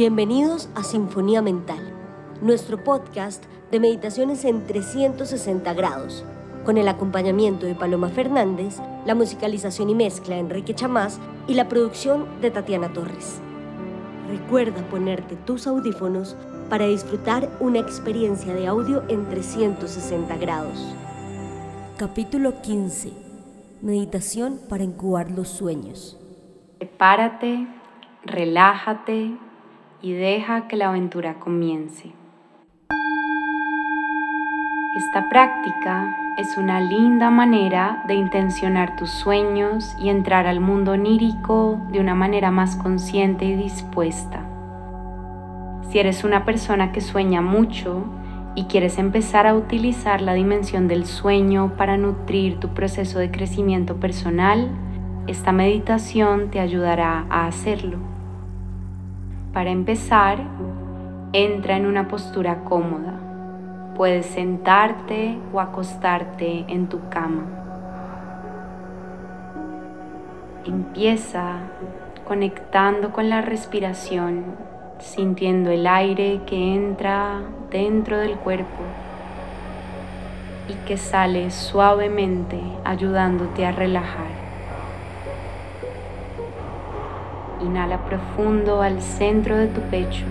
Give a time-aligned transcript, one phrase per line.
[0.00, 1.92] Bienvenidos a Sinfonía Mental,
[2.40, 6.24] nuestro podcast de meditaciones en 360 grados,
[6.64, 11.68] con el acompañamiento de Paloma Fernández, la musicalización y mezcla de Enrique Chamás y la
[11.68, 13.42] producción de Tatiana Torres.
[14.26, 16.34] Recuerda ponerte tus audífonos
[16.70, 20.96] para disfrutar una experiencia de audio en 360 grados.
[21.98, 23.12] Capítulo 15.
[23.82, 26.18] Meditación para incubar los sueños.
[26.78, 27.66] Prepárate,
[28.24, 29.49] relájate
[30.02, 32.12] y deja que la aventura comience.
[34.96, 41.80] Esta práctica es una linda manera de intencionar tus sueños y entrar al mundo onírico
[41.92, 44.46] de una manera más consciente y dispuesta.
[45.90, 48.04] Si eres una persona que sueña mucho
[48.54, 53.96] y quieres empezar a utilizar la dimensión del sueño para nutrir tu proceso de crecimiento
[53.96, 54.68] personal,
[55.26, 58.09] esta meditación te ayudará a hacerlo.
[59.52, 60.38] Para empezar,
[61.32, 63.14] entra en una postura cómoda.
[63.96, 67.42] Puedes sentarte o acostarte en tu cama.
[70.64, 71.56] Empieza
[72.28, 74.44] conectando con la respiración,
[75.00, 78.84] sintiendo el aire que entra dentro del cuerpo
[80.68, 84.39] y que sale suavemente ayudándote a relajar.
[87.62, 90.24] Inhala profundo al centro de tu pecho.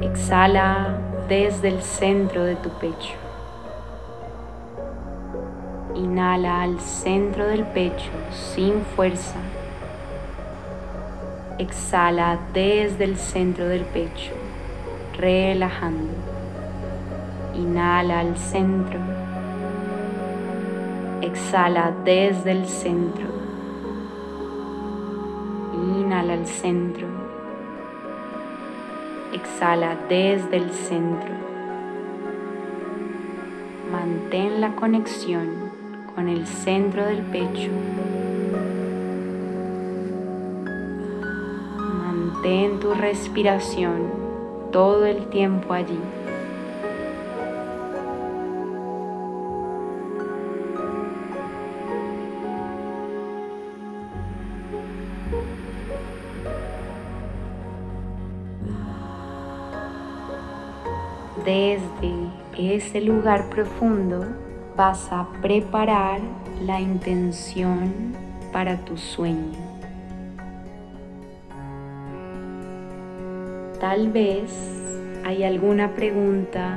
[0.00, 0.96] Exhala
[1.28, 3.14] desde el centro de tu pecho.
[5.96, 9.40] Inhala al centro del pecho sin fuerza.
[11.58, 14.32] Exhala desde el centro del pecho,
[15.18, 16.14] relajando.
[17.56, 19.00] Inhala al centro.
[21.20, 23.39] Exhala desde el centro
[26.20, 27.06] Al centro.
[29.32, 31.32] Exhala desde el centro.
[33.90, 35.48] Mantén la conexión
[36.14, 37.70] con el centro del pecho.
[41.78, 44.12] Mantén tu respiración
[44.70, 45.98] todo el tiempo allí.
[61.44, 62.12] Desde
[62.58, 64.26] ese lugar profundo
[64.76, 66.20] vas a preparar
[66.60, 68.14] la intención
[68.52, 69.56] para tu sueño.
[73.80, 74.50] Tal vez
[75.24, 76.76] hay alguna pregunta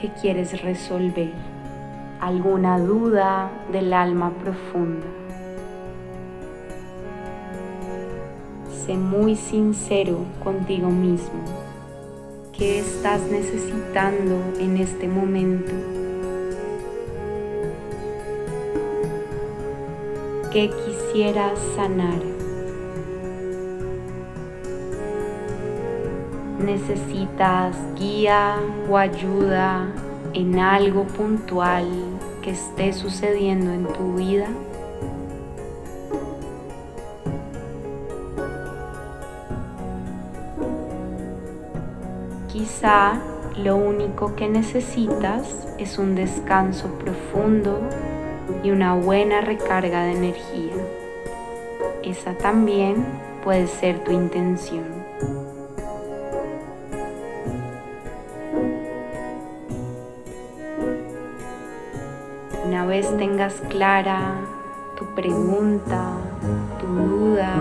[0.00, 1.32] que quieres resolver,
[2.20, 5.06] alguna duda del alma profunda.
[8.70, 11.57] Sé muy sincero contigo mismo
[12.58, 15.70] ¿Qué estás necesitando en este momento?
[20.50, 22.18] ¿Qué quisieras sanar?
[26.58, 28.56] ¿Necesitas guía
[28.90, 29.94] o ayuda
[30.34, 31.86] en algo puntual
[32.42, 34.48] que esté sucediendo en tu vida?
[42.58, 43.20] Quizá
[43.62, 47.78] lo único que necesitas es un descanso profundo
[48.64, 50.74] y una buena recarga de energía.
[52.02, 53.06] Esa también
[53.44, 54.86] puede ser tu intención.
[62.66, 64.34] Una vez tengas clara
[64.98, 66.10] tu pregunta,
[66.80, 67.54] tu duda,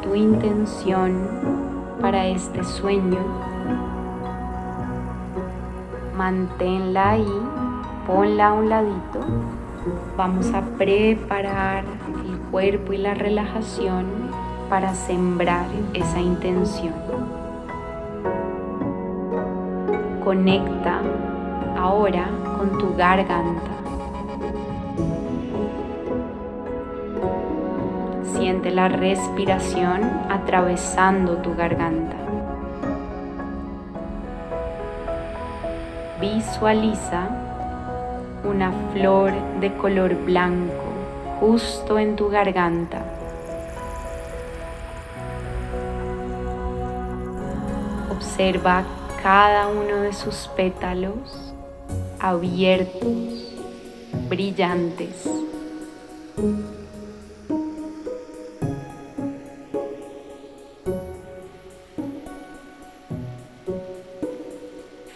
[0.00, 1.26] tu intención
[2.00, 3.51] para este sueño,
[6.22, 7.38] manténla ahí,
[8.06, 9.18] ponla a un ladito.
[10.16, 11.82] Vamos a preparar
[12.24, 14.06] el cuerpo y la relajación
[14.70, 16.94] para sembrar esa intención.
[20.22, 21.00] Conecta
[21.76, 23.72] ahora con tu garganta.
[28.22, 32.21] Siente la respiración atravesando tu garganta.
[36.22, 37.28] Visualiza
[38.44, 40.84] una flor de color blanco
[41.40, 43.02] justo en tu garganta.
[48.08, 48.84] Observa
[49.20, 51.52] cada uno de sus pétalos
[52.20, 53.56] abiertos,
[54.28, 55.28] brillantes.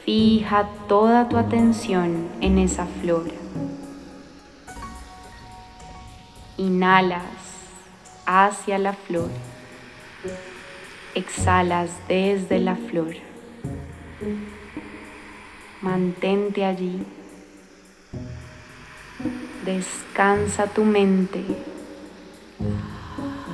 [0.07, 3.25] Fija toda tu atención en esa flor.
[6.57, 7.25] Inhalas
[8.25, 9.31] hacia la flor.
[11.17, 13.17] Exhalas desde la flor.
[15.83, 17.05] Mantente allí.
[19.65, 21.45] Descansa tu mente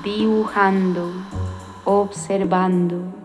[0.05, 1.15] dibujando,
[1.87, 3.22] observando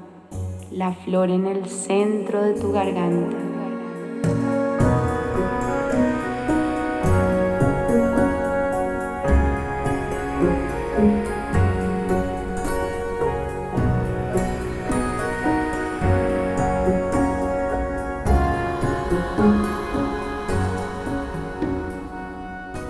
[0.78, 3.36] la flor en el centro de tu garganta.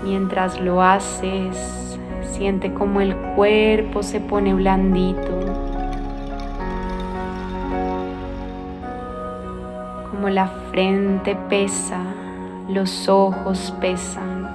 [0.04, 1.78] Mientras lo haces,
[2.38, 5.47] Siente como el cuerpo se pone blandito.
[10.28, 12.00] La frente pesa,
[12.68, 14.48] los ojos pesan.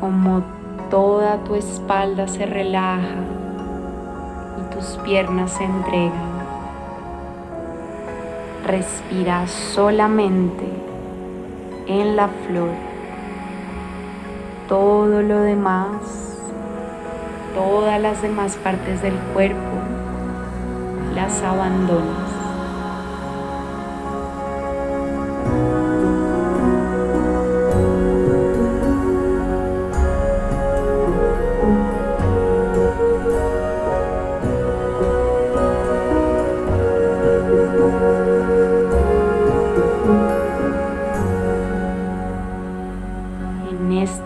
[0.00, 0.42] Como
[0.90, 3.18] toda tu espalda se relaja
[4.58, 6.32] y tus piernas se entregan.
[8.66, 10.64] Respira solamente
[11.86, 12.92] en la flor
[14.72, 16.38] todo lo demás,
[17.54, 19.61] todas las demás partes del cuerpo,
[21.14, 22.42] las abandonas.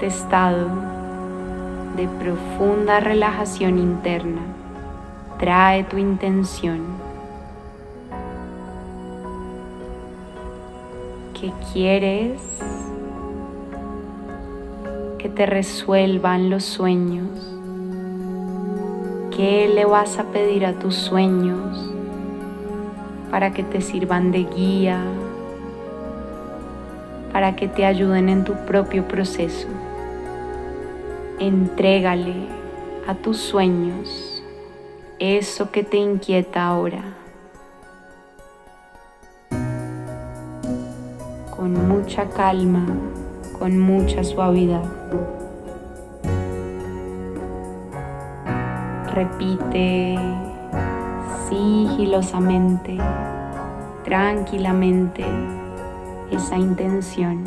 [0.07, 0.69] estado
[1.97, 4.41] de profunda relajación interna,
[5.39, 6.81] trae tu intención.
[11.39, 12.41] ¿Qué quieres
[15.19, 17.29] que te resuelvan los sueños?
[19.37, 21.93] ¿Qué le vas a pedir a tus sueños
[23.31, 25.03] para que te sirvan de guía,
[27.33, 29.69] para que te ayuden en tu propio proceso?
[31.39, 32.35] Entrégale
[33.07, 34.26] a tus sueños
[35.19, 37.03] eso que te inquieta ahora.
[41.57, 42.87] Con mucha calma,
[43.59, 44.85] con mucha suavidad.
[49.15, 50.19] Repite
[51.49, 52.99] sigilosamente,
[54.05, 55.25] tranquilamente
[56.31, 57.45] esa intención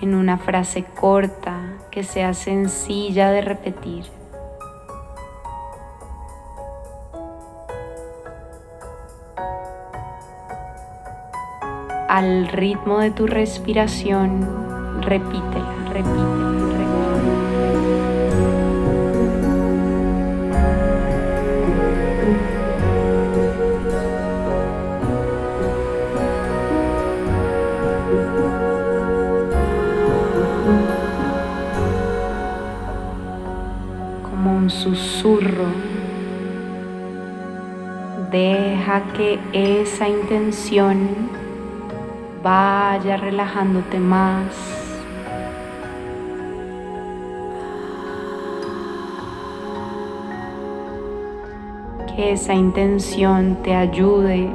[0.00, 4.15] en una frase corta que sea sencilla de repetir.
[12.16, 16.46] Al ritmo de tu respiración, repítela, repítela.
[34.70, 35.66] susurro.
[38.32, 41.35] Deja que esa intención
[42.46, 44.46] vaya relajándote más.
[52.14, 54.48] Que esa intención te ayude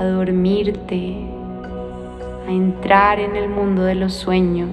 [0.00, 1.24] a dormirte,
[2.48, 4.70] a entrar en el mundo de los sueños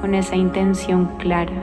[0.00, 1.62] con esa intención clara.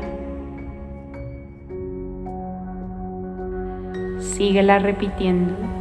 [4.18, 5.81] Síguela repitiendo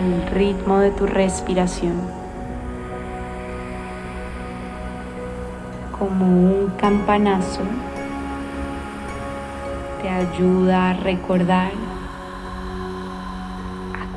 [0.00, 2.00] al ritmo de tu respiración.
[5.98, 7.60] Como un campanazo
[10.00, 11.72] te ayuda a recordar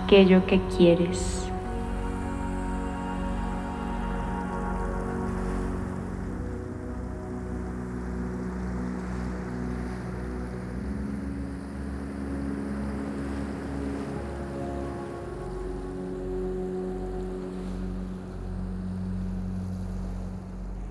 [0.06, 1.43] aquello que quieres.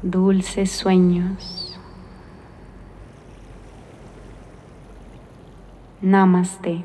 [0.03, 1.79] Dulces sueños.
[6.01, 6.85] Namaste.